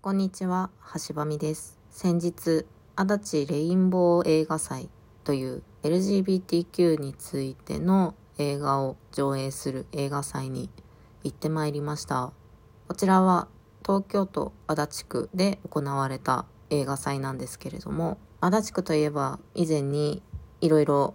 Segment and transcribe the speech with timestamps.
[0.00, 0.70] こんにちは、
[1.08, 1.76] 橋場美です。
[1.90, 2.64] 先日、
[2.94, 4.88] 足立レインボー映画祭
[5.24, 10.70] という LGBTQ についての映画を上映する映画祭に
[11.24, 12.32] 行ってまいりました。
[12.86, 13.48] こちらは
[13.84, 20.22] 東京都足立区で行われた映画祭なんですけれども、足立区といえば以前に
[20.60, 21.14] いろいろ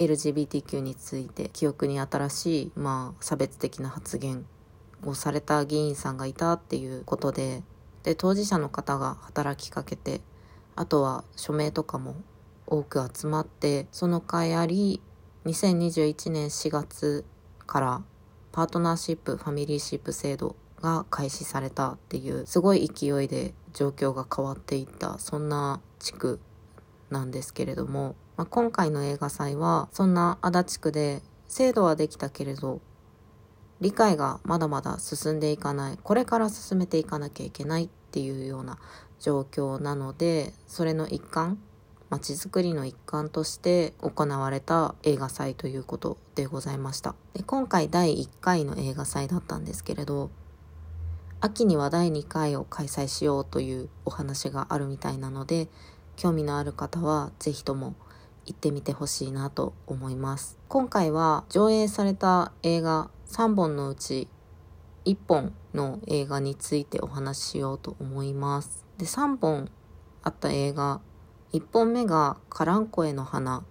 [0.00, 4.44] LGBTQ について記憶に新しい、まあ、差別的な発言
[5.02, 7.62] をされた議員さんがいたっていうことで
[8.08, 10.22] で当事者の方が働きかけて
[10.76, 12.16] あとは署名とかも
[12.66, 15.02] 多く集まってその会あり
[15.44, 17.26] 2021年4月
[17.66, 18.02] から
[18.50, 26.40] パートナーシップファミリーシップ制度が開始されたっていうすごい勢いで状況が変わっていったそんな地区
[27.10, 32.80] なんですけれども、まあ、今回の映画祭はそんな足立区で制度はできたけれど
[33.82, 38.78] 理解がまだまだ進んでいかないこれから進めていかなきゃいけないていうような
[39.20, 41.58] 状況なのでそれの一環
[42.10, 47.14] まちづくりの一環として行われた映画祭ということでございました。
[47.34, 50.30] で今回第1回の映画祭だったんですけれど
[51.40, 55.68] 秋には第2回を開催しようというお話があるみたいなので
[56.16, 57.94] 興味のある方は是非とも
[58.46, 60.58] 行ってみてほしいなと思います。
[60.68, 64.28] 今回は上映された映画3本のうち
[65.04, 68.84] 1本の映画についてお話ししようと思います。
[68.98, 69.70] で3本
[70.22, 71.00] あった映画
[71.52, 73.64] 1本目が「カランコエの花」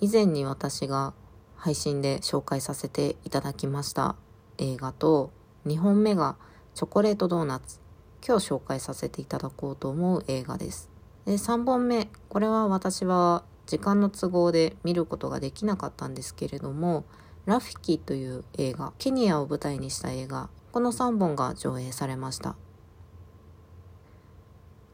[0.00, 1.14] 以前に私が
[1.56, 4.16] 配信で紹介させていただきました
[4.58, 5.30] 映画と
[5.66, 6.36] 2本目が
[6.74, 7.80] 「チョコレートドーナツ」
[8.26, 10.90] 今日紹介させていただこうと思う映画です。
[11.24, 17.04] で3本目これは私は時間の都合で見ることができなかったんですけれども
[17.46, 22.56] ラフィキという映画ケニアを舞台にした映画この3本が上映されました。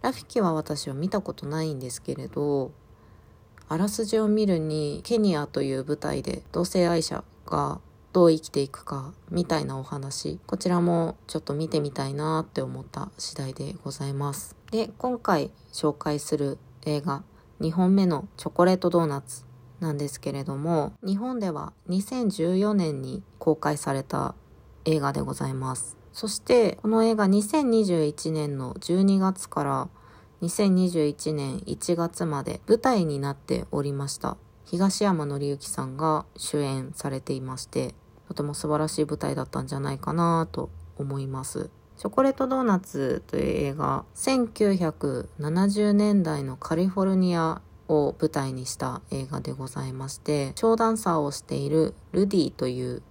[0.02, 2.70] ラフィキは私は見たことないんですけれど
[3.66, 7.80] あらすじを見るにケニアという舞台で同性愛者が
[8.12, 14.56] どう生きていくかみたいなお話こちらもちょっと見てみたいなって思った次第でございます。
[14.70, 17.22] で今回紹介する映画
[17.62, 19.44] 2本目のチョコレートドーナツ
[19.80, 24.34] なんですけれども日本では2014年に公開された
[24.84, 25.96] 映画でございます。
[26.12, 29.88] そしてこの映画2021年の12月から
[30.42, 37.94] 2021年1月まで舞台になっておりました東山紀之さんが主演されていまして
[38.28, 41.70] とても素晴らしい舞台だったんじゃないかなと思います。
[41.96, 43.42] チョコレートドーナツという
[43.72, 53.02] 映画1970年代のカリフォルニアを舞台にした映画でございましてショーダンサーをしているルディという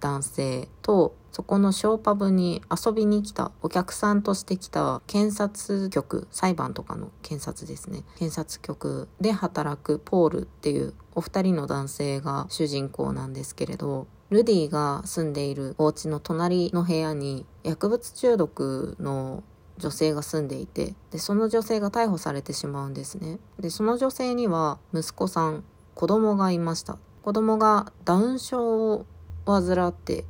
[0.00, 8.02] 男性とそこのショーパブに遊びに来たお客さんとして来た検察局裁判とかの検察ですね。
[8.18, 19.42] 検察局で働くポールっていうお二人の男性が主人公なんですけれどルディが住んでいるお家の隣の部屋に薬物中毒の
[19.78, 23.38] 女性が住んでいてでその女性が逮捕されてしまうんですね。
[23.60, 26.98] でその女性には息子さん子供がいました。
[27.22, 29.06] 子供がダウン症を
[29.48, 30.26] 患って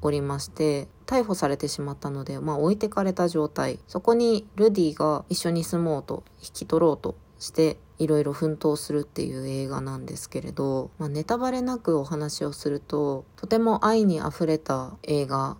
[0.00, 3.78] おりまして逮捕されてしまったので、まあ、置いてかれた状態。
[3.88, 15.56] そこにルディが一緒に住もうと引き取ろうとしていろいろ奮闘するっていう映画なんですけれど、まあ、ネタバレなくお話をするととても愛にあふれた映画。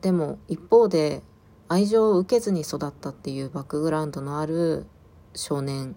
[0.00, 1.22] でも一方で
[1.68, 4.86] 愛情を受けずに育ったっていうバックグラウンドのある
[5.34, 5.96] 少年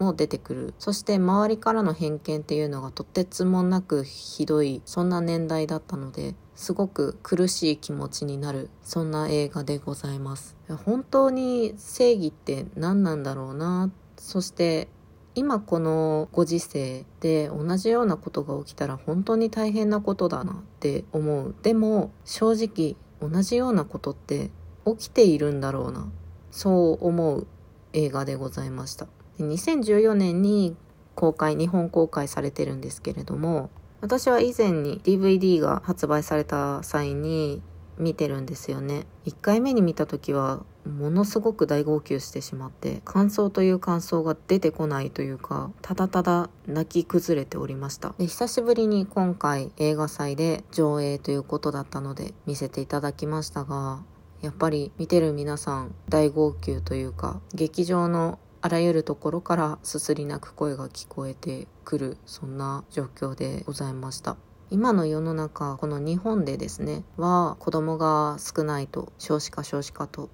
[0.00, 0.74] も出てくる。
[0.78, 4.82] そして周りからの偏見っていうのがとてつもなくひどい。
[4.84, 8.70] そんな年代だったのですごく苦しい気持ちになる。
[8.82, 10.56] そんな映画でございます。
[10.84, 13.90] 本当に正義って何なんだろうな。
[14.16, 14.88] そして
[15.34, 21.54] 今このご時世で同じようなことが起きたら本当に大変なことだなって思う。
[21.62, 24.50] でも正直同じようなことって
[24.86, 26.10] 起きているんだろうな。
[26.50, 27.46] そう思う
[27.92, 29.06] 映画でございました。
[29.42, 30.76] 2014年に
[31.14, 33.70] 公開日本公開されてるんですけれども
[34.00, 37.62] 私は以前に DVD が発売された際に
[37.98, 39.06] 見てるんですよね。
[39.26, 48.14] 1回目に見た時はものすごく大号泣してしまって感想という感想が出てこないというかただただ泣き崩れておりました。
[48.16, 54.02] で久しぶりに今回映画祭で上映ということだったので見せていただきましたが
[54.40, 64.36] やっぱり見てる皆さん大号泣というか劇場のあらゆるところからすすり泣く声が聞こえてくるそんな状況でございました。
[64.70, 70.28] 今の世の中この日本でですねは子供が少ないと少子化少子化と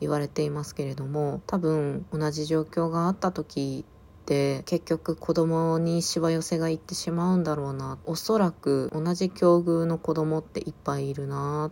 [0.00, 7.98] 言われていますけれども多分同じ状況があった時って結局子供にしわ寄せがいってしまうんだろうな。
[8.04, 11.70] おそらく同じ境遇の子供っていっぱいいるな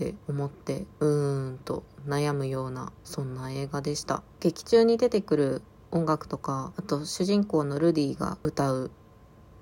[0.00, 4.22] って思ってうーんと悩むようなそんな映画でした。
[4.40, 8.90] 劇中に出てくる音楽とかあと主人公のルディが歌う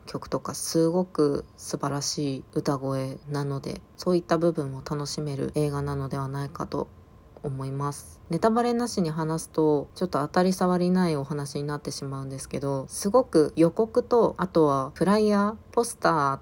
[0.06, 6.88] 曲とかすごく素晴らしい歌声なのでそういった部分も楽しめる映画なのではないかと
[7.42, 8.20] 思います。
[8.30, 16.38] ネタバレなしに話すとちょっと当たり障りないお話になってしまうんですけどすごく予告とあとはフライヤーポスター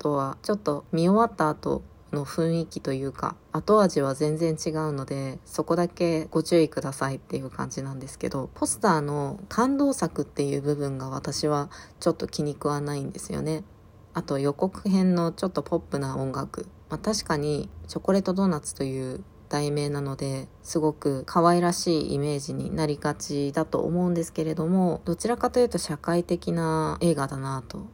[0.00, 1.82] とはちょっと見終わった後
[2.12, 11.70] の雰囲気というか後味は全然違うのでそこだけご注意くださいっていう感じなんですけどポスターの感動作っていう部分が私は
[12.00, 13.64] ちょっと気に食わないんですよね。
[14.12, 27.86] あと予告編のちょっとポップな音楽、まあ、確かにチョコレートドーナツという題名なのですごく可愛らしいイメージになりがちだと思うんですけれどもどちらかというと社会的な映画だなと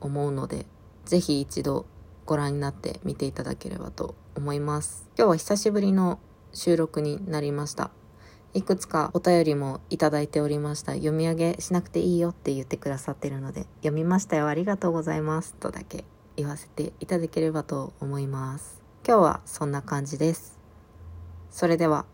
[0.00, 0.66] 思うので
[1.04, 1.86] ぜひ一度
[2.26, 5.08] ご覧になって見ていただければと思います。
[5.16, 6.18] 今日は久しぶりの
[6.52, 7.90] 収録になりました。
[8.52, 10.92] いくつかお便りもいただいておりました。
[10.92, 16.04] 読み上げしなくていいよって言ってくださってるので、読みましたよ、ありがとうございますとだけ
[16.36, 18.82] 言わせていただければと思います。
[19.06, 20.58] 今日はそんな感じです。
[21.50, 22.06] それでは